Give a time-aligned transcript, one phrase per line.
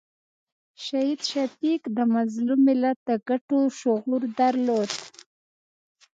[0.85, 4.91] شهید شفیق د مظلوم ملت د ګټو شعور درلود.